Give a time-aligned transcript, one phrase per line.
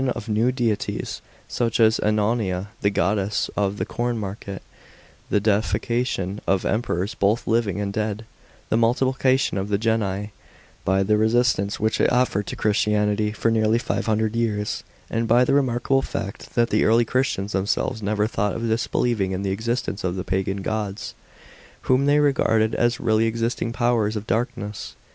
[0.03, 0.27] xxx.
[0.27, 4.63] new deities, such as Annona, the goddess of the corn market;
[5.29, 8.25] the deification of Emperors both living and dead;
[8.69, 10.31] the multiplication of the genii j (3)
[10.85, 15.45] by the resistance which it offered to Christianity for nearly five hundred years, and by
[15.45, 20.03] the remarkable fact that the early Christians themselves never thought of disbelieving in the existence
[20.03, 21.13] of the Pagan gods,
[21.81, 24.95] whom they regarded as really existing powers of darkness.